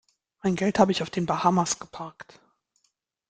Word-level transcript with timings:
Mein 0.41 0.55
Geld 0.55 0.79
habe 0.79 0.91
ich 0.91 1.03
auf 1.03 1.11
den 1.11 1.27
Bahamas 1.27 1.77
geparkt. 1.77 2.39